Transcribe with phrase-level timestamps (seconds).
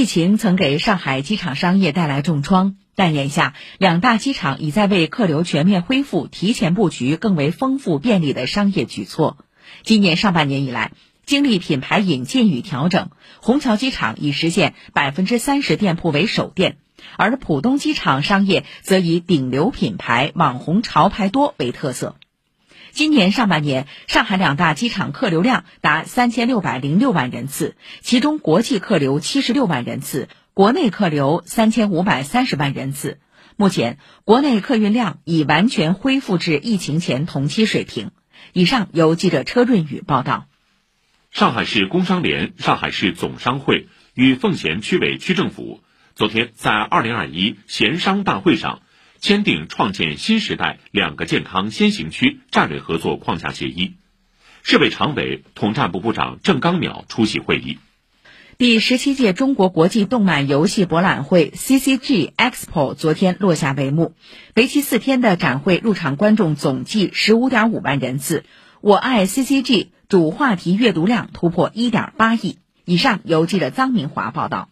[0.00, 9.36] 疫情曾给上海机场商业带来重创，但眼下两大机场已在为客流全面恢复提前布局更为丰富便利的商业举措。
[9.82, 10.92] 今年上半年以来，
[11.26, 13.10] 经历品牌引进与调整，
[13.42, 16.78] 虹桥机场已实现百分之三十店铺为首店，
[17.18, 22.16] 而浦东机场商业则以顶流品牌、网红潮牌多为特色。
[22.92, 33.18] 今年上半年，上海两大机场客流量达三千六百零六万人次，其中国际客流七十六万人次，国内客流三千五百三十万人次。
[33.56, 38.10] 目前，国内客运量已完全恢复至疫情前同期水平。
[38.52, 40.46] 以上由记者车润宇报道。
[41.30, 45.80] 上海市工商联、上海市总商会与奉贤区委区政府
[46.14, 48.80] 昨天在二零二一闲商大会上。
[49.20, 53.92] 签订创建新时代两个健康先行区战略合作框架协议，
[54.62, 57.76] 市委常委、统战部部长郑刚淼出席会议。
[58.56, 64.14] 第十七届中国国际动漫游戏博览会 （CCG Expo） 昨天落下帷幕，
[64.54, 68.44] 为期四天的展会入场观众总计十五点五万人次，
[68.80, 72.56] 我爱 CCG 主话题阅读量突破一点八亿。
[72.86, 74.70] 以上由记者臧明华报道。